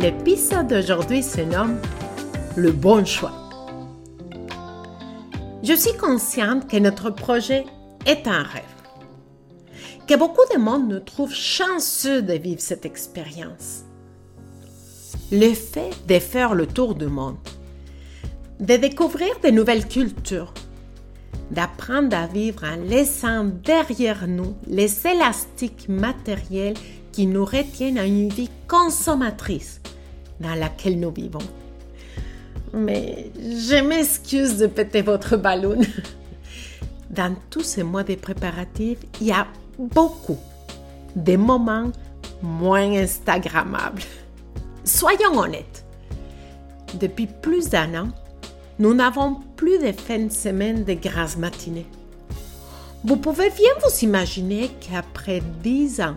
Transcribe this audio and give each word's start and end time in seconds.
L'épisode 0.00 0.68
d'aujourd'hui 0.68 1.22
se 1.22 1.42
nomme 1.42 1.78
Le 2.56 2.72
bon 2.72 3.04
choix. 3.04 3.34
Je 5.62 5.74
suis 5.74 5.94
consciente 5.98 6.66
que 6.70 6.78
notre 6.78 7.10
projet 7.10 7.66
est 8.06 8.26
un 8.26 8.42
rêve, 8.42 8.62
que 10.08 10.16
beaucoup 10.16 10.40
de 10.54 10.58
monde 10.58 10.88
nous 10.88 11.00
trouve 11.00 11.34
chanceux 11.34 12.22
de 12.22 12.32
vivre 12.32 12.62
cette 12.62 12.86
expérience. 12.86 13.82
Le 15.30 15.52
fait 15.52 15.90
de 16.08 16.18
faire 16.18 16.54
le 16.54 16.66
tour 16.66 16.94
du 16.94 17.08
monde, 17.08 17.36
de 18.58 18.76
découvrir 18.76 19.38
de 19.44 19.50
nouvelles 19.50 19.86
cultures, 19.86 20.54
d'apprendre 21.50 22.16
à 22.16 22.26
vivre 22.26 22.64
en 22.64 22.82
laissant 22.88 23.44
derrière 23.44 24.26
nous 24.26 24.56
les 24.66 25.06
élastiques 25.06 25.90
matériels 25.90 26.78
qui 27.12 27.26
nous 27.26 27.44
retiennent 27.44 27.98
à 27.98 28.06
une 28.06 28.30
vie 28.30 28.50
consommatrice 28.66 29.79
dans 30.40 30.54
laquelle 30.54 30.98
nous 30.98 31.10
vivons. 31.12 31.38
Mais 32.72 33.30
je 33.36 33.82
m'excuse 33.82 34.56
de 34.56 34.66
péter 34.66 35.02
votre 35.02 35.36
ballon. 35.36 35.80
Dans 37.10 37.34
tous 37.50 37.62
ces 37.62 37.82
mois 37.82 38.04
de 38.04 38.14
préparatifs, 38.14 39.00
il 39.20 39.28
y 39.28 39.32
a 39.32 39.46
beaucoup 39.78 40.38
de 41.16 41.36
moments 41.36 41.90
moins 42.42 42.92
Instagrammables. 42.92 44.02
Soyons 44.84 45.36
honnêtes. 45.38 45.84
Depuis 46.98 47.26
plus 47.26 47.68
d'un 47.68 48.04
an, 48.04 48.08
nous 48.78 48.94
n'avons 48.94 49.36
plus 49.56 49.78
de 49.78 49.92
fins 49.92 50.26
de 50.26 50.32
semaine 50.32 50.84
de 50.84 50.94
grasses 50.94 51.36
matinées. 51.36 51.86
Vous 53.04 53.16
pouvez 53.16 53.50
bien 53.50 53.70
vous 53.82 54.04
imaginer 54.04 54.70
qu'après 54.80 55.42
dix 55.62 56.00
ans, 56.00 56.14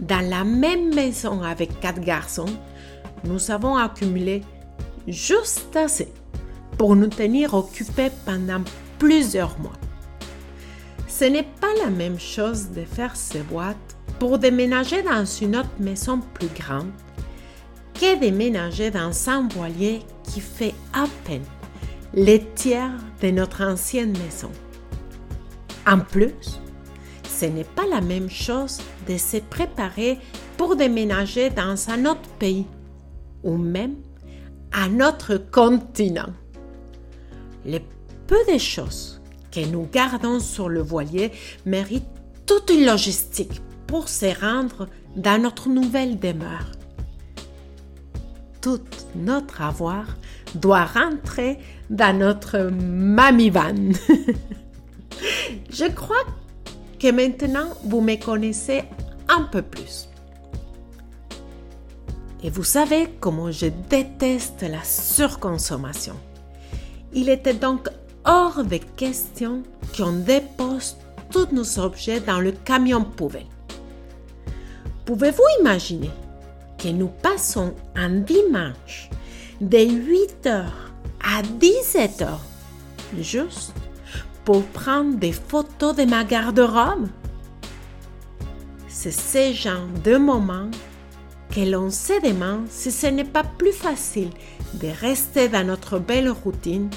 dans 0.00 0.28
la 0.28 0.44
même 0.44 0.94
maison 0.94 1.42
avec 1.42 1.80
quatre 1.80 2.00
garçons, 2.00 2.46
nous 3.24 3.50
avons 3.50 3.76
accumulé 3.76 4.42
juste 5.06 5.74
assez 5.76 6.12
pour 6.78 6.96
nous 6.96 7.08
tenir 7.08 7.54
occupés 7.54 8.10
pendant 8.24 8.62
plusieurs 8.98 9.58
mois. 9.58 9.76
Ce 11.08 11.24
n'est 11.24 11.48
pas 11.60 11.74
la 11.84 11.90
même 11.90 12.18
chose 12.18 12.70
de 12.70 12.84
faire 12.84 13.16
ces 13.16 13.40
boîtes 13.40 13.76
pour 14.18 14.38
déménager 14.38 15.02
dans 15.02 15.24
une 15.24 15.56
autre 15.56 15.68
maison 15.78 16.20
plus 16.34 16.48
grande 16.48 16.90
que 17.94 18.18
déménager 18.18 18.90
dans 18.90 19.28
un 19.28 19.46
voilier 19.48 20.00
qui 20.24 20.40
fait 20.40 20.74
à 20.94 21.04
peine 21.24 21.44
les 22.14 22.44
tiers 22.54 22.96
de 23.22 23.30
notre 23.30 23.62
ancienne 23.62 24.12
maison. 24.12 24.50
En 25.86 25.98
plus, 25.98 26.60
ce 27.28 27.44
n'est 27.46 27.64
pas 27.64 27.86
la 27.90 28.00
même 28.00 28.30
chose 28.30 28.80
de 29.08 29.16
se 29.16 29.38
préparer 29.38 30.18
pour 30.56 30.76
déménager 30.76 31.50
dans 31.50 31.90
un 31.90 32.06
autre 32.06 32.28
pays 32.38 32.66
ou 33.42 33.56
même 33.56 33.96
à 34.72 34.88
notre 34.88 35.36
continent. 35.36 36.32
Les 37.64 37.82
peu 38.26 38.52
de 38.52 38.58
choses 38.58 39.20
que 39.50 39.66
nous 39.66 39.88
gardons 39.92 40.38
sur 40.38 40.68
le 40.68 40.80
voilier 40.80 41.32
méritent 41.66 42.04
toute 42.46 42.70
une 42.70 42.86
logistique 42.86 43.60
pour 43.86 44.08
se 44.08 44.26
rendre 44.40 44.88
dans 45.16 45.42
notre 45.42 45.68
nouvelle 45.68 46.18
demeure. 46.18 46.70
Tout 48.60 48.80
notre 49.16 49.62
avoir 49.62 50.16
doit 50.54 50.84
rentrer 50.84 51.58
dans 51.88 52.16
notre 52.16 52.70
mamie 52.70 53.50
van. 53.50 53.74
Je 55.70 55.90
crois 55.90 56.24
que 57.00 57.10
maintenant 57.10 57.74
vous 57.84 58.00
me 58.00 58.14
connaissez 58.22 58.84
un 59.28 59.42
peu 59.44 59.62
plus. 59.62 60.09
Et 62.42 62.50
vous 62.50 62.64
savez 62.64 63.08
comment 63.20 63.50
je 63.50 63.66
déteste 63.66 64.62
la 64.62 64.82
surconsommation. 64.82 66.16
Il 67.12 67.28
était 67.28 67.54
donc 67.54 67.88
hors 68.24 68.64
de 68.64 68.78
question 68.96 69.62
qu'on 69.96 70.12
dépose 70.12 70.96
tous 71.30 71.48
nos 71.52 71.78
objets 71.78 72.20
dans 72.20 72.40
le 72.40 72.52
camion 72.52 73.04
poubelle. 73.04 73.46
Pouvez-vous 75.04 75.42
imaginer 75.60 76.10
que 76.78 76.88
nous 76.88 77.08
passons 77.08 77.74
un 77.94 78.20
dimanche 78.20 79.10
de 79.60 79.78
8 79.78 80.46
heures 80.46 80.92
à 81.22 81.42
17 81.42 82.22
heures 82.22 82.44
juste 83.18 83.74
pour 84.44 84.62
prendre 84.66 85.16
des 85.16 85.32
photos 85.32 85.96
de 85.96 86.04
ma 86.04 86.24
garde-robe? 86.24 87.08
C'est 88.88 89.10
ce 89.10 89.52
genre 89.52 89.86
de 90.04 90.16
moment 90.16 90.70
que 91.50 91.60
l'on 91.60 91.90
se 91.90 92.20
demande 92.22 92.66
si 92.68 92.92
ce 92.92 93.06
n'est 93.06 93.24
pas 93.24 93.44
plus 93.44 93.72
facile 93.72 94.30
de 94.74 94.88
rester 95.00 95.48
dans 95.48 95.66
notre 95.66 95.98
belle 95.98 96.30
routine 96.30 96.88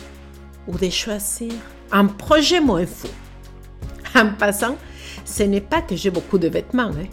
ou 0.68 0.78
de 0.78 0.90
choisir 0.90 1.54
un 1.92 2.06
projet 2.06 2.62
moins 2.62 2.86
fou. 2.86 3.08
En 4.16 4.34
passant, 4.34 4.78
ce 5.26 5.44
n'est 5.44 5.62
pas 5.62 5.82
que 5.82 5.96
j'ai 5.96 6.12
beaucoup 6.12 6.38
de 6.38 6.48
vêtements, 6.48 6.92
hein. 6.92 7.08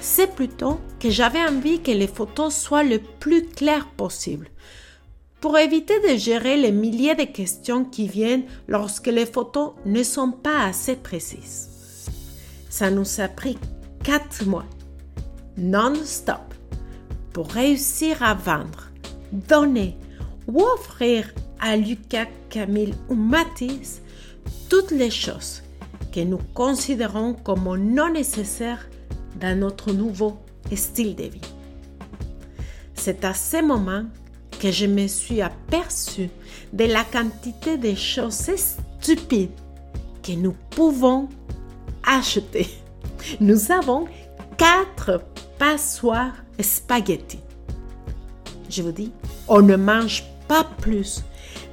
c'est 0.00 0.34
plutôt 0.34 0.80
que 1.00 1.10
j'avais 1.10 1.42
envie 1.42 1.80
que 1.80 1.92
les 1.92 2.06
photos 2.06 2.54
soient 2.54 2.82
le 2.82 2.98
plus 2.98 3.46
claires 3.46 3.88
possible 3.96 4.48
pour 5.40 5.58
éviter 5.58 6.00
de 6.00 6.16
gérer 6.16 6.56
les 6.56 6.72
milliers 6.72 7.14
de 7.14 7.24
questions 7.24 7.84
qui 7.84 8.08
viennent 8.08 8.44
lorsque 8.68 9.06
les 9.06 9.26
photos 9.26 9.72
ne 9.84 10.02
sont 10.02 10.32
pas 10.32 10.64
assez 10.64 10.96
précises. 10.96 11.68
Ça 12.68 12.90
nous 12.90 13.20
a 13.20 13.28
pris 13.28 13.58
quatre 14.02 14.44
mois, 14.44 14.66
non-stop, 15.56 16.55
pour 17.36 17.48
réussir 17.48 18.22
à 18.22 18.32
vendre, 18.32 18.90
donner 19.30 19.94
ou 20.48 20.62
offrir 20.62 21.34
à 21.60 21.76
Lucas, 21.76 22.28
Camille 22.48 22.94
ou 23.10 23.14
Mathis 23.14 24.00
toutes 24.70 24.90
les 24.90 25.10
choses 25.10 25.62
que 26.14 26.20
nous 26.20 26.40
considérons 26.54 27.34
comme 27.34 27.76
non 27.76 28.10
nécessaires 28.10 28.88
dans 29.38 29.54
notre 29.60 29.92
nouveau 29.92 30.38
style 30.74 31.14
de 31.14 31.24
vie. 31.24 31.52
C'est 32.94 33.22
à 33.22 33.34
ce 33.34 33.62
moment 33.62 34.06
que 34.58 34.72
je 34.72 34.86
me 34.86 35.06
suis 35.06 35.42
aperçue 35.42 36.30
de 36.72 36.84
la 36.84 37.04
quantité 37.04 37.76
de 37.76 37.94
choses 37.94 38.50
stupides 38.98 39.50
que 40.22 40.32
nous 40.32 40.54
pouvons 40.70 41.28
acheter. 42.02 42.66
Nous 43.40 43.70
avons 43.72 44.06
quatre 44.56 45.20
passoires 45.58 46.34
spaghetti. 46.60 47.38
Je 48.68 48.82
vous 48.82 48.92
dis, 48.92 49.12
on 49.48 49.62
ne 49.62 49.76
mange 49.76 50.24
pas 50.48 50.64
plus 50.80 51.22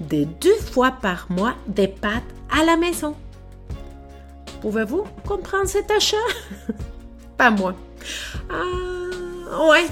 de 0.02 0.26
deux 0.42 0.56
fois 0.72 0.92
par 0.92 1.28
mois 1.30 1.56
des 1.68 1.88
pâtes 1.88 2.24
à 2.52 2.64
la 2.64 2.78
maison. 2.78 3.16
Pouvez-vous 4.62 5.06
comprendre 5.26 5.68
cet 5.68 5.92
achat? 5.92 6.18
pas 7.38 7.52
moi. 7.52 7.76
Ah, 8.50 9.70
ouais, 9.70 9.88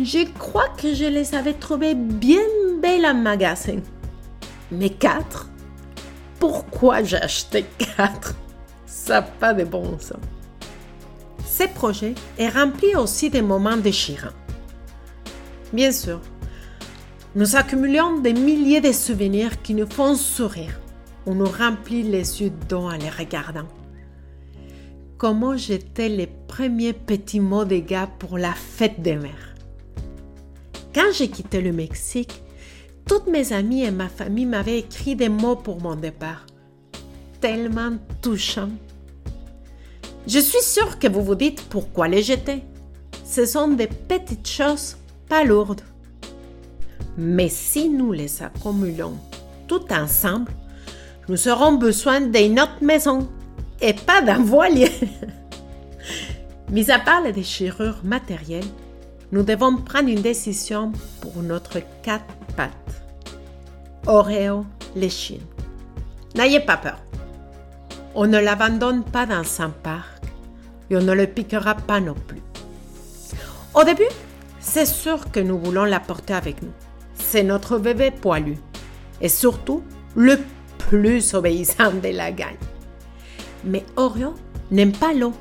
je 0.00 0.28
crois 0.38 0.68
que 0.70 0.94
je 0.94 1.04
les 1.04 1.34
avais 1.34 1.54
trouvées 1.54 1.94
bien 1.94 2.42
belles 2.80 3.06
en 3.06 3.14
magasin. 3.14 3.78
Mais 4.70 4.90
quatre? 4.90 5.48
Pourquoi 6.38 7.02
j'ai 7.02 7.16
acheté 7.16 7.64
quatre? 7.78 8.34
Ça 8.86 9.20
n'a 9.20 9.22
pas 9.22 9.54
de 9.54 9.64
bon 9.64 9.98
sens. 9.98 10.18
Ce 11.56 11.68
projet 11.68 12.14
est 12.36 12.48
rempli 12.48 12.96
aussi 12.96 13.30
de 13.30 13.40
moments 13.40 13.76
déchirants. 13.76 14.34
Bien 15.72 15.92
sûr, 15.92 16.20
nous 17.36 17.54
accumulons 17.54 18.18
des 18.18 18.32
milliers 18.32 18.80
de 18.80 18.90
souvenirs 18.90 19.62
qui 19.62 19.74
nous 19.74 19.88
font 19.88 20.16
sourire 20.16 20.80
ou 21.26 21.34
nous 21.34 21.46
remplissent 21.46 22.06
les 22.06 22.42
yeux 22.42 22.52
d'eau 22.68 22.88
en 22.88 22.96
les 22.96 23.10
regardant. 23.10 23.68
Comment 25.16 25.56
j'étais 25.56 26.08
les 26.08 26.26
premiers 26.26 26.92
petits 26.92 27.40
mots 27.40 27.64
des 27.64 27.82
gars 27.82 28.10
pour 28.18 28.36
la 28.36 28.52
fête 28.52 29.00
des 29.00 29.16
mères 29.16 29.54
quand 30.94 31.10
j'ai 31.12 31.28
quitté 31.28 31.60
le 31.60 31.72
Mexique, 31.72 32.40
toutes 33.04 33.26
mes 33.26 33.52
amies 33.52 33.82
et 33.82 33.90
ma 33.90 34.08
famille 34.08 34.46
m'avaient 34.46 34.78
écrit 34.78 35.16
des 35.16 35.28
mots 35.28 35.56
pour 35.56 35.80
mon 35.80 35.96
départ. 35.96 36.46
Tellement 37.40 37.96
touchants. 38.22 38.70
Je 40.26 40.38
suis 40.38 40.62
sûre 40.62 40.98
que 40.98 41.06
vous 41.06 41.22
vous 41.22 41.34
dites 41.34 41.62
pourquoi 41.68 42.08
les 42.08 42.22
jeter. 42.22 42.62
Ce 43.26 43.44
sont 43.44 43.68
des 43.68 43.86
petites 43.86 44.48
choses 44.48 44.96
pas 45.28 45.44
lourdes. 45.44 45.82
Mais 47.18 47.48
si 47.48 47.90
nous 47.90 48.12
les 48.12 48.42
accumulons 48.42 49.18
tout 49.68 49.84
ensemble, 49.92 50.52
nous 51.28 51.48
aurons 51.48 51.72
besoin 51.72 52.22
d'une 52.22 52.58
autre 52.58 52.82
maison 52.82 53.28
et 53.80 53.92
pas 53.92 54.22
d'un 54.22 54.42
voilier. 54.42 54.90
Mis 56.70 56.90
à 56.90 56.98
part 56.98 57.20
les 57.20 57.32
déchirures 57.32 58.00
matérielles, 58.02 58.64
nous 59.30 59.42
devons 59.42 59.76
prendre 59.76 60.08
une 60.08 60.22
décision 60.22 60.92
pour 61.20 61.42
notre 61.42 61.80
quatre 62.02 62.34
pattes. 62.56 62.72
Oreo 64.06 64.64
l'échine. 64.96 65.42
N'ayez 66.34 66.60
pas 66.60 66.76
peur. 66.76 66.98
On 68.14 68.26
ne 68.26 68.38
l'abandonne 68.38 69.02
pas 69.02 69.26
dans 69.26 69.42
un 69.60 69.70
parc 69.70 70.22
et 70.88 70.96
on 70.96 71.02
ne 71.02 71.12
le 71.12 71.26
piquera 71.26 71.74
pas 71.74 72.00
non 72.00 72.14
plus. 72.14 72.42
Au 73.74 73.82
début, 73.82 74.02
c'est 74.60 74.86
sûr 74.86 75.32
que 75.32 75.40
nous 75.40 75.58
voulons 75.58 75.84
l'apporter 75.84 76.34
avec 76.34 76.62
nous. 76.62 76.72
C'est 77.14 77.42
notre 77.42 77.78
bébé 77.78 78.12
poilu 78.12 78.56
et 79.20 79.28
surtout 79.28 79.82
le 80.14 80.38
plus 80.78 81.34
obéissant 81.34 81.90
de 81.90 82.08
la 82.08 82.30
gang. 82.30 82.56
Mais 83.64 83.84
Oreo 83.96 84.34
n'aime 84.70 84.92
pas 84.92 85.12
l'eau, 85.12 85.32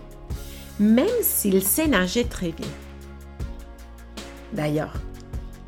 même 0.79 1.05
s'il 1.21 1.61
sait 1.61 1.87
nager 1.87 2.25
très 2.25 2.51
bien. 2.51 2.67
D'ailleurs, 4.53 4.93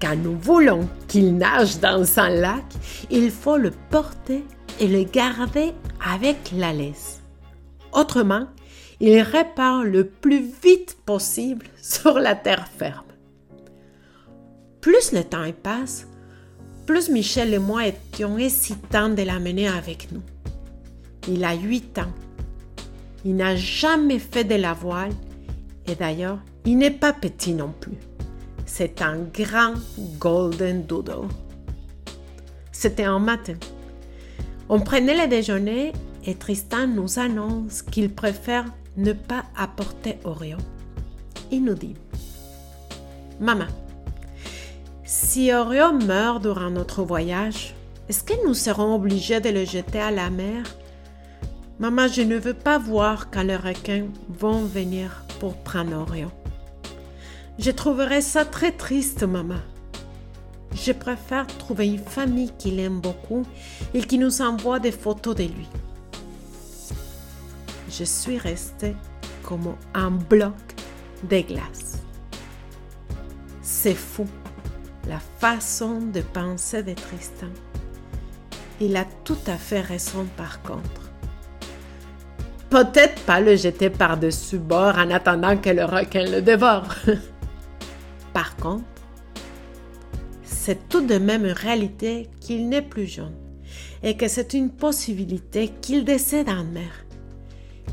quand 0.02 0.16
nous 0.16 0.38
voulons 0.40 0.88
qu'il 1.08 1.38
nage 1.38 1.80
dans 1.80 2.20
un 2.20 2.30
lac, 2.30 2.64
il 3.10 3.30
faut 3.32 3.58
le 3.58 3.72
porter 3.90 4.44
et 4.80 4.88
le 4.88 5.04
garder 5.04 5.74
avec 6.06 6.52
la 6.56 6.74
laisse. 6.74 7.22
Autrement, 7.94 8.48
il 9.00 9.20
répare 9.22 9.84
le 9.84 10.06
plus 10.06 10.52
vite 10.64 10.98
possible 11.06 11.66
sur 11.82 12.20
la 12.20 12.36
terre 12.36 12.68
ferme. 12.68 13.06
Plus 14.82 15.12
le 15.14 15.24
temps 15.24 15.52
passe, 15.64 16.08
plus 16.86 17.10
Michel 17.10 17.54
et 17.54 17.60
moi 17.60 17.88
étions 17.88 18.38
hésitants 18.38 19.10
de 19.10 19.24
l'amener 19.24 19.68
avec 19.68 20.12
nous. 20.12 20.22
Il 21.28 21.44
a 21.44 21.56
huit 21.56 21.98
ans. 21.98 22.14
Il 23.24 23.36
n'a 23.36 23.56
jamais 23.56 24.20
fait 24.20 24.44
de 24.44 24.56
la 24.56 24.74
voile 24.74 25.14
et 25.88 25.96
d'ailleurs, 25.96 26.40
il 26.66 26.78
n'est 26.78 26.92
pas 26.92 27.14
petit 27.14 27.54
non 27.54 27.74
plus. 27.80 27.98
C'est 28.68 29.02
un 29.02 29.18
grand 29.34 29.74
golden 30.20 30.84
doodle. 30.84 31.28
C'était 32.72 33.06
un 33.06 33.20
matin. 33.20 33.56
On 34.68 34.80
prenait 34.80 35.22
le 35.22 35.28
déjeuner 35.28 35.94
et 36.26 36.36
Tristan 36.36 36.88
nous 36.88 37.20
annonce 37.20 37.84
qu'il 37.84 38.14
préfère 38.14 38.66
ne 38.98 39.14
pas 39.14 39.44
apporter 39.56 40.18
Oreo. 40.24 40.58
Il 41.52 41.64
nous 41.64 41.76
dit 41.76 41.96
Maman, 43.40 43.68
si 45.04 45.54
Oreo 45.54 45.94
meurt 45.94 46.42
durant 46.42 46.72
notre 46.72 47.04
voyage, 47.04 47.76
est-ce 48.10 48.24
que 48.24 48.46
nous 48.46 48.56
serons 48.56 48.96
obligés 48.96 49.40
de 49.40 49.50
le 49.50 49.66
jeter 49.66 50.00
à 50.00 50.10
la 50.10 50.30
mer? 50.30 50.64
Maman, 51.78 52.08
je 52.08 52.22
ne 52.22 52.38
veux 52.38 52.54
pas 52.54 52.80
voir 52.80 53.30
quand 53.30 53.44
les 53.44 53.58
requins 53.58 54.08
vont 54.30 54.64
venir 54.64 55.24
pour 55.40 55.56
prendre 55.58 55.98
Oreo. 55.98 56.32
Je 57.60 57.72
trouverais 57.72 58.22
ça 58.22 58.46
très 58.46 58.72
triste, 58.72 59.24
maman. 59.24 59.60
Je 60.76 60.92
préfère 60.92 61.48
trouver 61.48 61.88
une 61.88 62.00
famille 62.00 62.52
qu'il 62.60 62.80
aime 62.80 63.00
beaucoup 63.00 63.44
et 63.94 64.02
qui 64.04 64.20
nous 64.20 64.42
envoie 64.42 64.80
des 64.80 64.92
photos 64.92 65.36
de 65.36 65.44
lui 65.44 65.68
je 67.98 68.04
suis 68.04 68.38
restée 68.38 68.96
comme 69.44 69.76
un 69.94 70.12
bloc 70.12 70.54
de 71.24 71.42
glace. 71.42 72.04
C'est 73.62 73.94
fou 73.94 74.26
la 75.08 75.20
façon 75.40 76.02
de 76.02 76.22
penser 76.22 76.84
de 76.84 76.94
Tristan. 76.94 77.48
Il 78.82 78.98
a 78.98 79.06
tout 79.24 79.38
à 79.48 79.56
fait 79.56 79.82
raison 79.82 80.26
par 80.36 80.62
contre. 80.62 81.02
Peut-être 82.70 83.22
pas 83.22 83.40
le 83.40 83.56
jeter 83.56 83.90
par-dessus 83.90 84.58
bord 84.58 84.98
en 84.98 85.12
attendant 85.12 85.56
que 85.56 85.70
le 85.70 85.86
requin 85.86 86.26
le 86.26 86.42
dévore. 86.42 86.96
par 88.34 88.56
contre, 88.58 88.84
c'est 90.66 90.90
tout 90.90 91.02
de 91.02 91.20
même 91.20 91.46
une 91.46 91.52
réalité 91.52 92.28
qu'il 92.42 92.70
n'est 92.70 92.82
plus 92.82 93.06
jeune 93.06 93.36
et 94.02 94.18
que 94.18 94.28
c'est 94.28 94.56
une 94.56 94.72
possibilité 94.72 95.72
qu'il 95.80 96.04
décède 96.04 96.50
en 96.50 96.64
mer. 96.64 97.06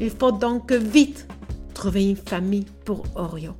Il 0.00 0.08
faut 0.08 0.32
donc 0.32 0.72
vite 0.72 1.28
trouver 1.74 2.08
une 2.08 2.16
famille 2.16 2.64
pour 2.86 3.02
Orion. 3.14 3.56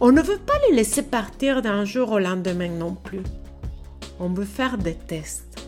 On 0.00 0.12
ne 0.12 0.20
veut 0.20 0.40
pas 0.44 0.58
le 0.68 0.76
laisser 0.76 1.04
partir 1.04 1.62
d'un 1.62 1.86
jour 1.86 2.12
au 2.12 2.18
lendemain 2.18 2.68
non 2.68 2.94
plus. 2.94 3.22
On 4.20 4.28
veut 4.28 4.44
faire 4.44 4.76
des 4.76 4.96
tests. 4.96 5.66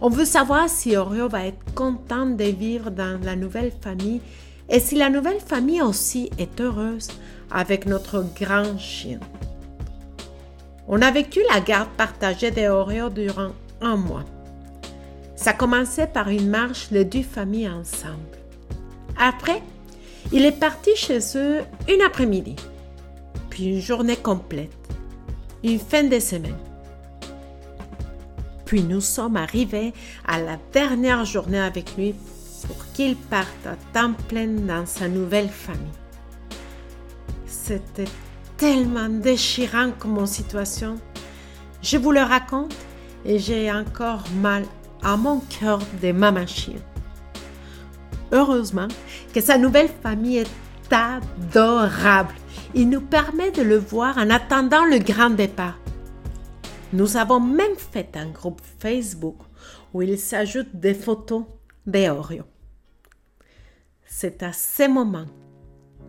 On 0.00 0.08
veut 0.08 0.24
savoir 0.24 0.68
si 0.68 0.94
Orion 0.96 1.26
va 1.26 1.46
être 1.46 1.74
content 1.74 2.26
de 2.26 2.44
vivre 2.44 2.92
dans 2.92 3.20
la 3.24 3.34
nouvelle 3.34 3.72
famille 3.80 4.20
et 4.68 4.78
si 4.78 4.94
la 4.94 5.10
nouvelle 5.10 5.40
famille 5.40 5.82
aussi 5.82 6.30
est 6.38 6.60
heureuse 6.60 7.08
avec 7.50 7.84
notre 7.84 8.24
grand 8.38 8.78
chien. 8.78 9.18
On 10.88 11.02
a 11.02 11.10
vécu 11.10 11.40
la 11.52 11.60
garde 11.60 11.88
partagée 11.96 12.50
des 12.50 12.68
Oreos 12.68 13.10
durant 13.10 13.50
un 13.80 13.96
mois. 13.96 14.24
Ça 15.34 15.52
commençait 15.52 16.06
par 16.06 16.28
une 16.28 16.48
marche 16.48 16.88
les 16.90 17.04
deux 17.04 17.22
familles 17.22 17.68
ensemble. 17.68 18.38
Après, 19.18 19.62
il 20.32 20.44
est 20.44 20.58
parti 20.58 20.90
chez 20.94 21.18
eux 21.36 21.60
une 21.88 22.02
après-midi, 22.02 22.56
puis 23.50 23.66
une 23.66 23.80
journée 23.80 24.16
complète, 24.16 24.70
une 25.64 25.78
fin 25.78 26.04
de 26.04 26.18
semaine. 26.18 26.58
Puis 28.64 28.82
nous 28.82 29.00
sommes 29.00 29.36
arrivés 29.36 29.92
à 30.26 30.40
la 30.40 30.58
dernière 30.72 31.24
journée 31.24 31.60
avec 31.60 31.96
lui 31.96 32.14
pour 32.66 32.76
qu'il 32.94 33.16
parte 33.16 33.66
à 33.66 33.76
temps 33.92 34.14
plein 34.28 34.48
dans 34.48 34.86
sa 34.86 35.08
nouvelle 35.08 35.48
famille. 35.48 35.82
C'était 37.46 38.04
tellement 38.56 39.08
déchirant 39.08 39.92
comme 39.98 40.26
situation. 40.26 40.96
Je 41.82 41.98
vous 41.98 42.12
le 42.12 42.20
raconte 42.20 42.74
et 43.24 43.38
j'ai 43.38 43.70
encore 43.70 44.24
mal 44.40 44.64
à 45.02 45.16
mon 45.16 45.40
cœur 45.40 45.80
de 46.02 46.12
ma 46.12 46.32
machine. 46.32 46.80
Heureusement 48.32 48.88
que 49.32 49.40
sa 49.40 49.58
nouvelle 49.58 49.90
famille 50.02 50.38
est 50.38 50.92
adorable. 50.92 52.34
Il 52.74 52.88
nous 52.88 53.00
permet 53.00 53.50
de 53.50 53.62
le 53.62 53.76
voir 53.76 54.18
en 54.18 54.30
attendant 54.30 54.84
le 54.84 54.98
grand 54.98 55.30
départ. 55.30 55.78
Nous 56.92 57.16
avons 57.16 57.40
même 57.40 57.76
fait 57.76 58.16
un 58.16 58.28
groupe 58.28 58.60
Facebook 58.78 59.38
où 59.92 60.02
il 60.02 60.18
s'ajoute 60.18 60.74
des 60.74 60.94
photos 60.94 61.44
d'Eorio. 61.86 62.44
C'est 64.06 64.42
à 64.42 64.52
ce 64.52 64.88
moment 64.88 65.26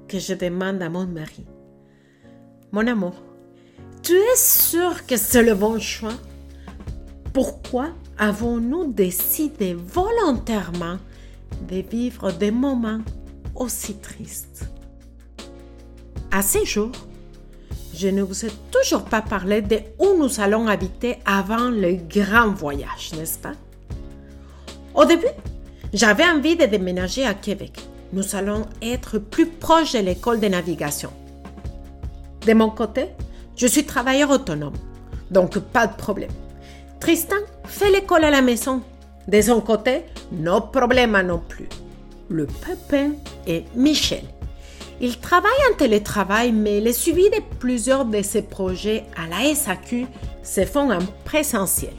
que 0.07 0.19
je 0.19 0.33
demande 0.33 0.81
à 0.81 0.89
mon 0.89 1.05
mari 1.05 1.45
Mon 2.73 2.85
amour, 2.85 3.13
tu 4.03 4.13
es 4.13 4.35
sûr 4.35 5.05
que 5.05 5.15
c'est 5.15 5.41
le 5.41 5.55
bon 5.55 5.79
choix? 5.79 6.13
Pourquoi 7.31 7.91
avons-nous 8.17 8.91
décidé 8.91 9.73
volontairement 9.73 10.97
de 11.69 11.77
vivre 11.77 12.31
des 12.33 12.51
moments 12.51 12.99
aussi 13.55 13.95
tristes? 13.95 14.65
À 16.29 16.41
ces 16.41 16.65
jours, 16.65 16.91
je 17.93 18.09
ne 18.09 18.21
vous 18.21 18.45
ai 18.45 18.51
toujours 18.69 19.05
pas 19.05 19.21
parlé 19.21 19.61
de 19.61 19.79
où 19.97 20.17
nous 20.17 20.41
allons 20.41 20.67
habiter 20.67 21.19
avant 21.25 21.69
le 21.69 21.93
grand 21.93 22.51
voyage, 22.51 23.11
n'est-ce 23.17 23.39
pas? 23.39 23.53
Au 24.93 25.05
début, 25.05 25.25
j'avais 25.93 26.25
envie 26.25 26.57
de 26.57 26.65
déménager 26.65 27.25
à 27.25 27.33
Québec. 27.33 27.79
Nous 28.11 28.35
allons 28.35 28.65
être 28.81 29.19
plus 29.19 29.47
proches 29.47 29.93
de 29.93 29.99
l'école 29.99 30.41
de 30.41 30.47
navigation. 30.47 31.11
De 32.47 32.53
mon 32.53 32.69
côté, 32.69 33.09
je 33.57 33.67
suis 33.67 33.83
travailleur 33.83 34.29
autonome, 34.29 34.77
donc 35.29 35.59
pas 35.59 35.85
de 35.85 35.97
problème. 35.97 36.31
Tristan 37.01 37.35
fait 37.65 37.91
l'école 37.91 38.23
à 38.23 38.31
la 38.31 38.41
maison 38.41 38.81
de 39.27 39.41
son 39.41 39.59
côté, 39.59 40.05
no 40.31 40.61
problème 40.61 41.21
non 41.25 41.41
plus. 41.45 41.67
Le 42.29 42.45
pépin 42.45 43.15
est 43.45 43.65
Michel. 43.75 44.23
Il 45.01 45.19
travaille 45.19 45.51
en 45.69 45.75
télétravail, 45.75 46.53
mais 46.53 46.79
le 46.79 46.93
suivi 46.93 47.29
de 47.29 47.41
plusieurs 47.59 48.05
de 48.05 48.21
ses 48.21 48.43
projets 48.43 49.03
à 49.17 49.27
la 49.27 49.53
SAQ 49.53 50.07
se 50.41 50.63
font 50.63 50.89
en 50.93 50.99
présentiel. 51.25 51.93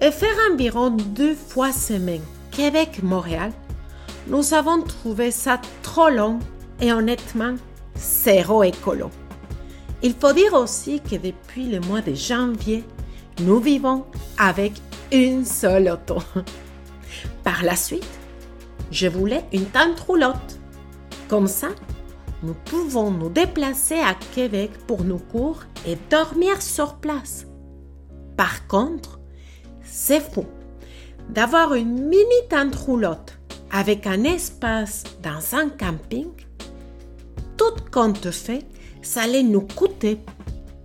Et 0.00 0.12
faire 0.12 0.36
environ 0.50 0.88
deux 0.88 1.34
fois 1.34 1.72
semaine 1.72 2.22
Québec-Montréal, 2.52 3.52
nous 4.28 4.54
avons 4.54 4.80
trouvé 4.80 5.30
ça 5.30 5.60
trop 5.82 6.08
long 6.08 6.38
et 6.80 6.90
honnêtement, 6.90 7.54
zéro 7.96 8.62
écolo. 8.62 9.10
Il 10.06 10.14
faut 10.14 10.32
dire 10.32 10.54
aussi 10.54 11.00
que 11.00 11.16
depuis 11.16 11.66
le 11.66 11.80
mois 11.80 12.00
de 12.00 12.14
janvier, 12.14 12.84
nous 13.40 13.58
vivons 13.58 14.04
avec 14.38 14.74
une 15.10 15.44
seule 15.44 15.88
auto. 15.88 16.22
Par 17.42 17.64
la 17.64 17.74
suite, 17.74 18.06
je 18.92 19.08
voulais 19.08 19.42
une 19.52 19.64
tente 19.64 19.98
roulotte. 19.98 20.60
Comme 21.26 21.48
ça, 21.48 21.70
nous 22.44 22.54
pouvons 22.54 23.10
nous 23.10 23.30
déplacer 23.30 23.98
à 23.98 24.14
Québec 24.32 24.70
pour 24.86 25.02
nos 25.02 25.18
cours 25.18 25.64
et 25.84 25.98
dormir 26.08 26.62
sur 26.62 26.94
place. 26.98 27.48
Par 28.36 28.68
contre, 28.68 29.18
c'est 29.82 30.20
fou 30.20 30.46
d'avoir 31.30 31.74
une 31.74 32.06
mini 32.06 32.40
tente 32.48 32.76
roulotte 32.76 33.36
avec 33.72 34.06
un 34.06 34.22
espace 34.22 35.02
dans 35.20 35.58
un 35.58 35.68
camping. 35.68 36.30
Tout 37.56 37.74
compte 37.90 38.30
fait, 38.30 38.64
ça 39.06 39.22
allait 39.22 39.44
nous 39.44 39.60
coûter 39.60 40.18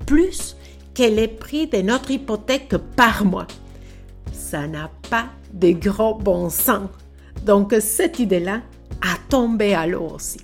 plus 0.06 0.56
que 0.94 1.04
les 1.04 1.28
prix 1.28 1.68
de 1.68 1.82
notre 1.82 2.12
hypothèque 2.12 2.76
par 2.96 3.26
mois. 3.26 3.48
Ça 4.32 4.68
n'a 4.68 4.92
pas 5.10 5.26
de 5.54 5.72
gros 5.72 6.16
bon 6.16 6.50
sens. 6.50 6.90
Donc 7.46 7.76
cette 7.80 8.20
idée-là 8.20 8.62
a 9.02 9.18
tombé 9.30 9.74
à 9.74 9.88
l'eau 9.88 10.08
aussi. 10.16 10.40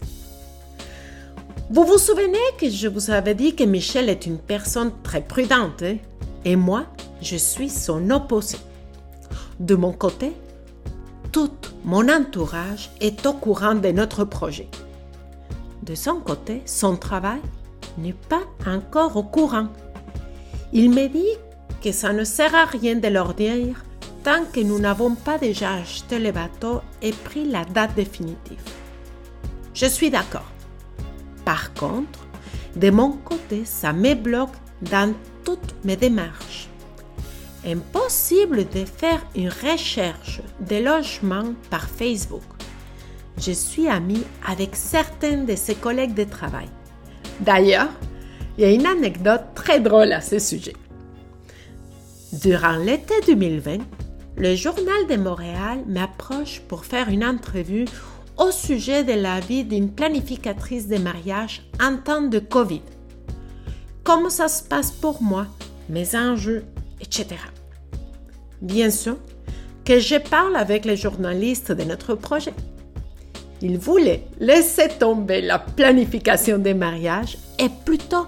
Vous 1.69 1.83
vous 1.85 1.99
souvenez 1.99 2.37
que 2.59 2.69
je 2.69 2.87
vous 2.87 3.11
avais 3.11 3.35
dit 3.35 3.55
que 3.55 3.63
Michel 3.63 4.09
est 4.09 4.25
une 4.25 4.39
personne 4.39 4.91
très 5.03 5.21
prudente 5.21 5.83
hein? 5.83 5.97
et 6.45 6.55
moi, 6.55 6.85
je 7.21 7.35
suis 7.35 7.69
son 7.69 8.09
opposé. 8.09 8.57
De 9.59 9.75
mon 9.75 9.91
côté, 9.91 10.31
tout 11.31 11.51
mon 11.85 12.09
entourage 12.09 12.89
est 13.01 13.25
au 13.25 13.33
courant 13.33 13.75
de 13.75 13.89
notre 13.89 14.23
projet. 14.23 14.67
De 15.83 15.93
son 15.93 16.19
côté, 16.21 16.63
son 16.65 16.95
travail 16.95 17.39
n'est 17.97 18.15
pas 18.29 18.43
encore 18.65 19.15
au 19.17 19.23
courant. 19.23 19.67
Il 20.73 20.89
me 20.91 21.07
dit 21.07 21.37
que 21.81 21.91
ça 21.91 22.13
ne 22.13 22.23
sert 22.23 22.55
à 22.55 22.65
rien 22.65 22.95
de 22.95 23.07
leur 23.07 23.33
dire 23.33 23.83
tant 24.23 24.43
que 24.51 24.59
nous 24.59 24.79
n'avons 24.79 25.15
pas 25.15 25.37
déjà 25.37 25.73
acheté 25.73 26.19
le 26.19 26.31
bateau 26.31 26.81
et 27.01 27.11
pris 27.11 27.45
la 27.45 27.63
date 27.63 27.95
définitive. 27.95 28.61
Je 29.73 29.85
suis 29.85 30.09
d'accord. 30.09 30.51
Par 31.45 31.73
contre, 31.73 32.27
de 32.75 32.89
mon 32.89 33.13
côté, 33.13 33.63
ça 33.63 33.93
me 33.93 34.13
bloque 34.15 34.55
dans 34.81 35.13
toutes 35.45 35.75
mes 35.85 35.95
démarches. 35.95 36.67
Impossible 37.65 38.67
de 38.69 38.85
faire 38.85 39.25
une 39.35 39.49
recherche 39.49 40.41
de 40.59 40.75
logement 40.75 41.53
par 41.69 41.87
Facebook. 41.87 42.43
Je 43.37 43.51
suis 43.51 43.87
amie 43.87 44.23
avec 44.47 44.75
certains 44.75 45.43
de 45.43 45.55
ses 45.55 45.75
collègues 45.75 46.15
de 46.15 46.23
travail. 46.23 46.67
D'ailleurs, 47.39 47.89
il 48.57 48.63
y 48.63 48.65
a 48.65 48.71
une 48.71 48.85
anecdote 48.85 49.43
très 49.53 49.79
drôle 49.79 50.11
à 50.11 50.21
ce 50.21 50.39
sujet. 50.39 50.73
Durant 52.33 52.77
l'été 52.77 53.13
2020, 53.25 53.77
le 54.37 54.55
Journal 54.55 55.07
de 55.09 55.15
Montréal 55.15 55.83
m'approche 55.87 56.61
pour 56.67 56.85
faire 56.85 57.09
une 57.09 57.23
entrevue 57.23 57.85
au 58.37 58.51
sujet 58.51 59.03
de 59.03 59.13
la 59.13 59.39
vie 59.39 59.63
d'une 59.63 59.91
planificatrice 59.91 60.87
de 60.87 60.97
mariage 60.97 61.63
en 61.81 61.97
temps 61.97 62.21
de 62.21 62.39
Covid. 62.39 62.81
Comment 64.03 64.29
ça 64.29 64.47
se 64.47 64.63
passe 64.63 64.91
pour 64.91 65.21
moi, 65.21 65.47
mes 65.89 66.15
enjeux, 66.15 66.65
etc. 67.01 67.27
Bien 68.61 68.89
sûr 68.89 69.17
que 69.85 69.99
je 69.99 70.15
parle 70.15 70.55
avec 70.55 70.85
les 70.85 70.97
journalistes 70.97 71.71
de 71.71 71.83
notre 71.83 72.15
projet. 72.15 72.53
Ils 73.61 73.77
voulaient 73.77 74.23
laisser 74.39 74.87
tomber 74.99 75.41
la 75.41 75.59
planification 75.59 76.59
des 76.59 76.73
mariages 76.73 77.37
et 77.57 77.69
plutôt 77.85 78.27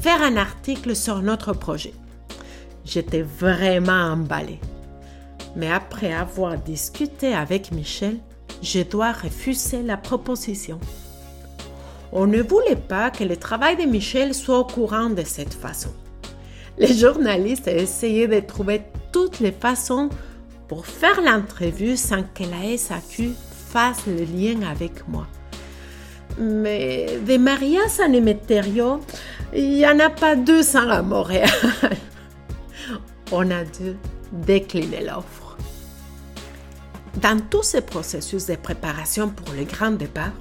faire 0.00 0.22
un 0.22 0.36
article 0.36 0.94
sur 0.94 1.20
notre 1.22 1.52
projet. 1.52 1.92
J'étais 2.84 3.22
vraiment 3.22 4.12
emballée. 4.12 4.60
Mais 5.56 5.70
après 5.70 6.12
avoir 6.12 6.56
discuté 6.56 7.34
avec 7.34 7.72
Michel, 7.72 8.18
je 8.62 8.80
dois 8.80 9.12
refuser 9.12 9.82
la 9.82 9.96
proposition. 9.96 10.78
On 12.12 12.26
ne 12.26 12.40
voulait 12.40 12.76
pas 12.76 13.10
que 13.10 13.24
le 13.24 13.36
travail 13.36 13.76
de 13.76 13.82
Michel 13.82 14.34
soit 14.34 14.60
au 14.60 14.64
courant 14.64 15.10
de 15.10 15.22
cette 15.24 15.54
façon. 15.54 15.90
Les 16.78 16.94
journalistes 16.94 17.66
essayaient 17.66 18.28
de 18.28 18.40
trouver 18.40 18.82
toutes 19.12 19.40
les 19.40 19.52
façons 19.52 20.08
pour 20.68 20.86
faire 20.86 21.20
l'entrevue 21.20 21.96
sans 21.96 22.22
que 22.22 22.44
la 22.44 22.76
SAQ 22.76 23.32
fasse 23.72 24.06
le 24.06 24.24
lien 24.24 24.62
avec 24.68 25.06
moi. 25.08 25.26
Mais 26.38 27.18
des 27.24 27.38
mariages 27.38 28.00
en 28.00 28.12
Emeterio, 28.12 29.00
il 29.54 29.70
n'y 29.70 29.86
en 29.86 29.98
a 29.98 30.10
pas 30.10 30.36
200 30.36 30.88
à 30.88 31.02
Montréal. 31.02 31.50
On 33.32 33.50
a 33.50 33.64
dû 33.64 33.96
décliner 34.32 35.04
l'offre. 35.04 35.56
Dans 37.20 37.40
tous 37.50 37.64
ces 37.64 37.80
processus 37.80 38.46
de 38.46 38.54
préparation 38.54 39.28
pour 39.28 39.52
le 39.54 39.64
grand 39.64 39.90
départ, 39.90 40.32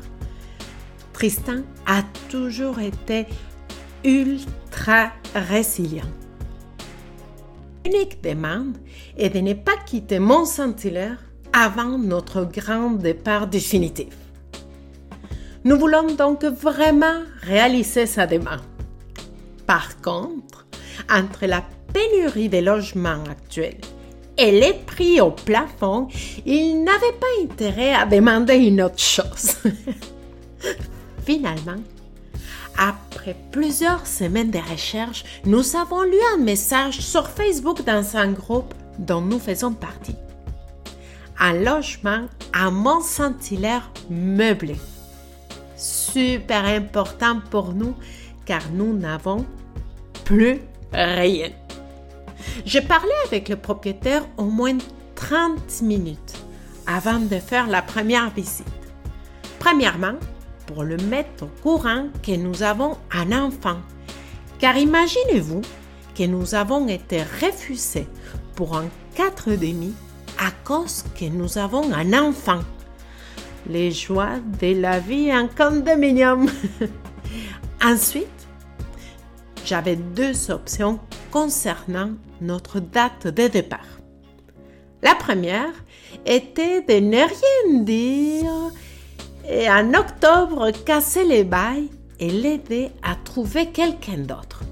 Tristan 1.14 1.64
a 1.88 2.04
toujours 2.30 2.80
été 2.80 3.26
ultra 4.04 5.12
résilient. 5.34 6.12
L'unique 7.84 8.22
demande 8.22 8.78
est 9.18 9.30
de 9.30 9.40
ne 9.40 9.54
pas 9.54 9.78
quitter 9.86 10.20
Mont-Saint-Hilaire 10.20 11.18
avant 11.60 11.98
notre 11.98 12.44
grand 12.44 12.92
départ 12.92 13.48
définitif. 13.48 14.14
Nous 15.64 15.76
voulons 15.80 16.14
donc 16.14 16.44
vraiment 16.44 17.24
réaliser 17.42 18.06
sa 18.06 18.28
demande. 18.28 18.62
Par 19.66 20.00
contre, 20.02 20.68
entre 21.10 21.48
la 21.48 21.64
pénurie 21.92 22.48
des 22.48 22.62
logements 22.62 23.24
actuels 23.28 23.82
et 24.38 24.52
les 24.52 24.74
prix 24.86 25.20
au 25.20 25.32
plafond, 25.32 26.08
il 26.46 26.84
n'avait 26.84 27.18
pas 27.20 27.44
intérêt 27.44 27.96
à 27.96 28.06
demander 28.06 28.58
une 28.58 28.84
autre 28.84 29.00
chose. 29.00 29.58
Finalement, 31.26 31.82
après 32.78 33.36
plusieurs 33.52 34.06
semaines 34.06 34.52
de 34.52 34.60
recherche, 34.60 35.26
nous 35.46 35.76
avons 35.76 36.04
lu 36.04 36.20
un 36.36 36.38
message 36.38 37.00
sur 37.00 37.28
Facebook 37.28 37.84
dans 37.84 38.16
un 38.16 38.32
groupe 38.32 38.76
dont 39.00 39.22
nous 39.22 39.40
faisons 39.40 39.74
partie. 39.74 40.16
Un 41.40 41.54
logement 41.54 42.26
à 42.54 42.72
Mont-Saint-Hilaire 42.72 43.92
meublé. 44.10 44.76
Super 45.76 46.66
important 46.66 47.42
pour 47.52 47.74
nous 47.74 47.96
car 48.46 48.62
nous 48.74 48.98
n'avons 48.98 49.46
plus 50.24 50.60
rien. 50.94 51.50
J'ai 52.66 52.82
parlé 52.82 53.12
avec 53.26 53.50
le 53.50 53.56
propriétaire 53.56 54.24
au 54.38 54.46
moins 54.46 54.78
30 55.16 55.82
minutes 55.84 56.34
avant 56.88 57.20
de 57.20 57.38
faire 57.38 57.68
la 57.68 57.82
première 57.82 58.30
visite. 58.32 58.66
Premièrement, 59.60 60.16
pour 60.66 60.84
le 60.84 60.98
mettre 60.98 61.44
au 61.44 61.50
courant 61.62 62.08
que 62.24 62.36
nous 62.36 62.64
avons 62.64 62.98
un 63.12 63.32
enfant. 63.32 63.78
Car 64.60 64.78
imaginez-vous 64.78 65.62
que 66.16 66.24
nous 66.24 66.56
avons 66.56 66.88
été 66.88 67.22
refusés 67.22 68.08
pour 68.56 68.76
un 68.76 68.86
4 69.16 69.52
demi 69.52 69.94
à 70.40 70.52
cause 70.64 71.04
que 71.20 71.26
nous 71.26 71.58
avons 71.58 71.92
un 71.94 72.14
enfant. 72.14 72.60
Les 73.70 73.92
joies 73.92 74.40
de 74.60 74.80
la 74.80 75.00
vie 75.00 75.34
en 75.34 75.48
condominium. 75.48 76.50
Ensuite, 77.84 78.48
j'avais 79.66 79.96
deux 79.96 80.52
options 80.52 81.00
concernant 81.32 82.12
notre 82.42 82.80
date 82.80 83.28
de 83.28 83.48
départ. 83.48 84.00
La 85.04 85.16
première 85.16 85.74
était 86.26 86.82
de 86.82 87.06
ne 87.06 87.18
rien 87.18 87.84
dire 87.84 88.72
et 89.48 89.70
en 89.70 89.94
octobre 89.94 90.72
casser 90.86 91.24
les 91.24 91.44
bails 91.44 91.90
et 92.20 92.30
l'aider 92.30 92.90
à 93.04 93.16
trouver 93.16 93.68
quelqu'un 93.68 94.18
d'autre. 94.18 94.64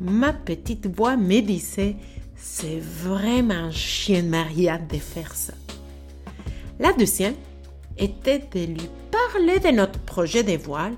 Ma 0.00 0.32
petite 0.32 0.94
voix 0.94 1.16
me 1.16 1.40
disait 1.40 1.96
c'est 2.38 2.80
vraiment 2.80 3.70
chien 3.70 4.22
de 4.22 4.28
Maria 4.28 4.78
de 4.78 4.96
faire 4.96 5.34
ça. 5.34 5.54
La 6.78 6.92
deuxième 6.92 7.34
était 7.98 8.38
de 8.38 8.66
lui 8.66 8.88
parler 9.10 9.58
de 9.58 9.76
notre 9.76 9.98
projet 10.00 10.44
de 10.44 10.56
voile, 10.56 10.94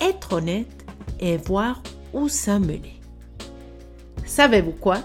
être 0.00 0.32
honnête 0.32 0.84
et 1.20 1.36
voir 1.36 1.82
où 2.12 2.28
ça 2.28 2.58
menait. 2.58 3.00
Savez-vous 4.24 4.72
quoi? 4.72 4.98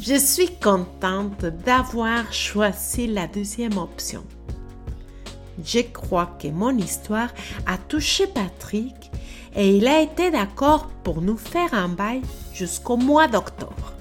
Je 0.00 0.14
suis 0.14 0.54
contente 0.56 1.44
d'avoir 1.64 2.32
choisi 2.32 3.06
la 3.06 3.26
deuxième 3.26 3.78
option. 3.78 4.24
Je 5.64 5.80
crois 5.80 6.36
que 6.40 6.48
mon 6.48 6.76
histoire 6.76 7.28
a 7.66 7.78
touché 7.78 8.26
Patrick 8.26 9.10
et 9.54 9.76
il 9.76 9.86
a 9.86 10.00
été 10.00 10.30
d'accord 10.30 10.88
pour 11.04 11.22
nous 11.22 11.36
faire 11.36 11.72
un 11.72 11.88
bail 11.88 12.22
jusqu'au 12.52 12.96
mois 12.96 13.28
d'octobre. 13.28 13.94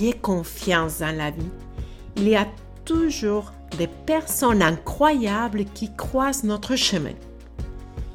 Ayez 0.00 0.14
confiance 0.14 0.98
dans 0.98 1.16
la 1.16 1.30
vie. 1.30 1.50
Il 2.16 2.28
y 2.28 2.36
a 2.36 2.46
toujours 2.84 3.52
des 3.78 3.86
personnes 3.86 4.62
incroyables 4.62 5.64
qui 5.66 5.94
croisent 5.94 6.44
notre 6.44 6.76
chemin. 6.76 7.14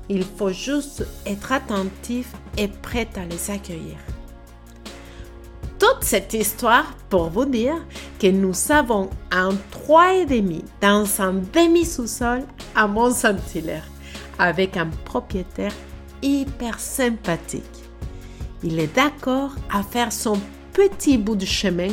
Il 0.10 0.24
faut 0.24 0.52
juste 0.52 1.06
être 1.26 1.52
attentif 1.52 2.34
et 2.58 2.68
prêt 2.68 3.08
à 3.16 3.26
les 3.26 3.52
accueillir 3.52 3.98
toute 5.80 6.04
cette 6.04 6.34
histoire 6.34 6.94
pour 7.10 7.30
vous 7.30 7.46
dire 7.46 7.76
que 8.20 8.28
nous 8.28 8.54
avons 8.70 9.10
un 9.32 9.52
3,5 9.88 10.62
dans 10.82 11.22
un 11.22 11.34
demi-sous-sol 11.34 12.44
à 12.76 12.88
Mont-Saint-Hilaire 12.88 13.88
avec 14.38 14.78
un 14.78 14.88
propriétaire 15.06 15.74
hyper 16.22 16.80
sympathique. 16.80 17.64
Il 18.62 18.80
est 18.80 18.94
d'accord 18.94 19.52
à 19.72 19.82
faire 19.82 20.12
son 20.12 20.40
petit 20.80 21.18
bout 21.18 21.36
de 21.36 21.46
chemin 21.46 21.90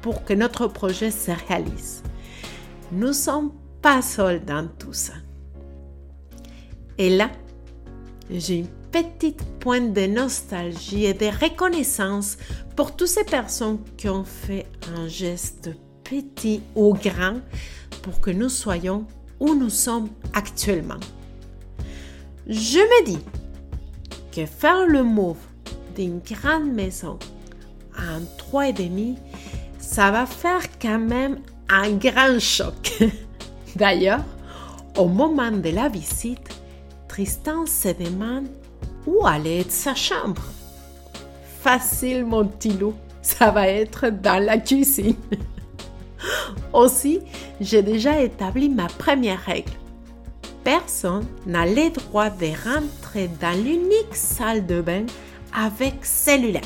pour 0.00 0.24
que 0.24 0.32
notre 0.32 0.66
projet 0.66 1.10
se 1.10 1.30
réalise. 1.46 2.02
Nous 2.90 3.08
ne 3.08 3.12
sommes 3.12 3.52
pas 3.82 4.00
seuls 4.00 4.42
dans 4.42 4.66
tout 4.78 4.94
ça. 4.94 5.12
Et 6.96 7.14
là, 7.14 7.30
j'ai 8.30 8.60
une 8.60 8.68
petite 8.90 9.44
pointe 9.60 9.92
de 9.92 10.06
nostalgie 10.06 11.04
et 11.04 11.12
de 11.12 11.26
reconnaissance 11.26 12.38
pour 12.76 12.96
toutes 12.96 13.08
ces 13.08 13.24
personnes 13.24 13.80
qui 13.98 14.08
ont 14.08 14.24
fait 14.24 14.64
un 14.96 15.06
geste 15.06 15.68
petit 16.02 16.62
ou 16.74 16.94
grand 16.94 17.40
pour 18.02 18.22
que 18.22 18.30
nous 18.30 18.48
soyons 18.48 19.06
où 19.38 19.54
nous 19.54 19.68
sommes 19.68 20.08
actuellement. 20.32 21.00
Je 22.46 22.78
me 22.78 23.04
dis 23.04 23.18
que 24.32 24.46
faire 24.46 24.86
le 24.86 25.02
move 25.02 25.36
d'une 25.94 26.20
grande 26.20 26.72
maison 26.72 27.18
en 27.98 28.20
trois 28.38 28.68
et 28.68 28.72
demi, 28.72 29.16
ça 29.78 30.10
va 30.10 30.26
faire 30.26 30.62
quand 30.80 30.98
même 30.98 31.38
un 31.68 31.90
grand 31.92 32.38
choc. 32.38 33.02
D'ailleurs, 33.76 34.24
au 34.96 35.06
moment 35.06 35.50
de 35.50 35.70
la 35.70 35.88
visite, 35.88 36.48
Tristan 37.08 37.66
se 37.66 37.88
demande 37.88 38.46
où 39.06 39.26
allait 39.26 39.60
être 39.60 39.72
sa 39.72 39.94
chambre. 39.94 40.42
Facile, 41.60 42.24
mon 42.24 42.46
petit 42.46 42.72
loup, 42.72 42.94
ça 43.22 43.50
va 43.50 43.68
être 43.68 44.08
dans 44.08 44.42
la 44.42 44.58
cuisine. 44.58 45.16
Aussi, 46.72 47.20
j'ai 47.60 47.82
déjà 47.82 48.20
établi 48.20 48.68
ma 48.68 48.86
première 48.86 49.40
règle. 49.40 49.72
Personne 50.62 51.26
n'a 51.46 51.66
le 51.66 51.90
droit 51.90 52.30
de 52.30 52.46
rentrer 52.46 53.28
dans 53.40 53.56
l'unique 53.62 54.14
salle 54.14 54.66
de 54.66 54.80
bain 54.80 55.06
avec 55.52 56.04
cellulaire. 56.04 56.62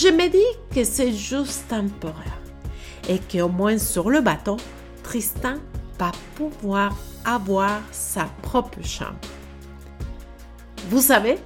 Je 0.00 0.08
me 0.08 0.30
dis 0.30 0.38
que 0.74 0.82
c'est 0.82 1.12
juste 1.12 1.68
temporaire 1.68 2.40
et 3.06 3.18
qu'au 3.18 3.50
moins 3.50 3.76
sur 3.76 4.08
le 4.08 4.22
bateau, 4.22 4.56
Tristan 5.02 5.56
va 5.98 6.10
pouvoir 6.36 6.96
avoir 7.26 7.82
sa 7.92 8.24
propre 8.40 8.82
chambre. 8.82 9.18
Vous 10.88 11.02
savez, 11.02 11.36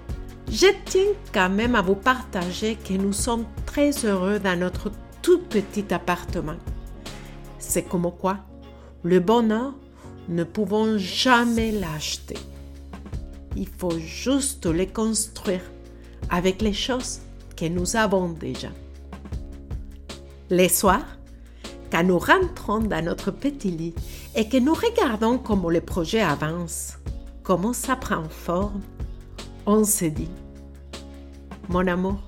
je 0.49 0.69
tiens 0.85 1.15
quand 1.33 1.51
même 1.51 1.75
à 1.75 1.83
vous 1.83 1.97
partager 1.97 2.77
que 2.77 2.93
nous 2.93 3.13
sommes 3.13 3.45
très 3.67 3.91
heureux 4.05 4.39
dans 4.39 4.57
notre 4.57 4.93
tout 5.21 5.41
petit 5.41 5.93
appartement. 5.93 6.59
C'est 7.59 7.89
comme 7.89 8.09
quoi 8.21 8.39
le 9.03 9.19
bonheur 9.19 9.75
ne 10.29 10.45
pouvons 10.45 10.97
jamais 10.97 11.73
l'acheter. 11.73 12.39
Il 13.57 13.67
faut 13.67 13.99
juste 13.99 14.67
le 14.67 14.87
construire 14.87 15.63
avec 16.31 16.63
les 16.63 16.73
choses 16.73 17.19
que 17.57 17.67
nous 17.67 17.97
avons 17.97 18.29
déjà. 18.29 18.69
Les 20.51 20.69
soirs, 20.69 21.19
quand 21.91 22.05
nous 22.05 22.19
rentrons 22.19 22.81
dans 22.81 23.05
notre 23.05 23.31
petit 23.31 23.71
lit 23.71 23.95
et 24.35 24.49
que 24.49 24.57
nous 24.57 24.75
regardons 24.75 25.39
comment 25.39 25.71
le 25.71 25.81
projet 25.81 26.21
avance, 26.21 26.99
comment 27.43 27.73
ça 27.73 27.97
prend 27.97 28.29
forme, 28.29 28.83
on 29.67 29.85
se 29.85 30.07
dit, 30.07 30.31
mon 31.69 31.87
amour, 31.87 32.21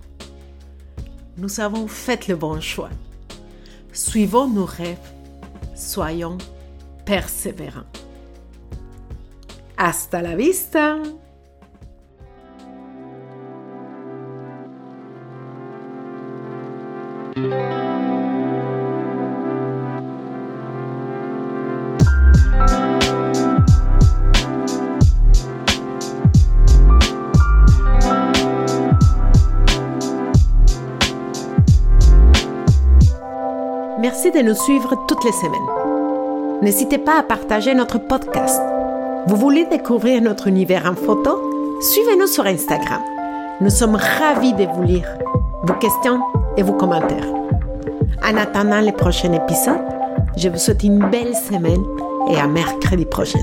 nous 1.37 1.61
avons 1.61 1.87
fait 1.89 2.29
le 2.29 2.37
bon 2.37 2.61
choix. 2.61 2.91
Suivons 3.93 4.49
nos 4.49 4.65
rêves, 4.65 4.99
soyons 5.75 6.39
persévérants. 7.05 7.91
Hasta 9.77 10.23
la 10.23 10.37
vista! 10.37 10.97
Merci 17.37 17.51
de 34.31 34.41
nous 34.41 34.55
suivre 34.55 35.05
toutes 35.07 35.23
les 35.25 35.33
semaines. 35.33 35.53
N'hésitez 36.63 36.97
pas 36.97 37.19
à 37.19 37.23
partager 37.23 37.75
notre 37.75 37.99
podcast. 37.99 38.63
Vous 39.27 39.37
voulez 39.37 39.67
découvrir 39.67 40.23
notre 40.23 40.47
univers 40.47 40.87
en 40.87 40.95
photo? 40.95 41.39
Suivez-nous 41.83 42.29
sur 42.29 42.47
Instagram. 42.47 43.03
Nous 43.61 43.69
sommes 43.69 43.97
ravis 43.97 44.55
de 44.55 44.65
vous 44.75 44.85
lire, 44.85 45.19
vos 45.65 45.75
questions? 45.75 46.23
Et 46.57 46.63
vos 46.63 46.73
commentaires. 46.73 47.27
En 48.25 48.37
attendant 48.37 48.81
les 48.81 48.93
prochains 48.93 49.33
épisodes, 49.33 49.81
je 50.37 50.49
vous 50.49 50.59
souhaite 50.59 50.83
une 50.83 50.99
belle 51.11 51.35
semaine 51.35 51.83
et 52.31 52.37
à 52.37 52.47
mercredi 52.47 53.05
prochain. 53.05 53.41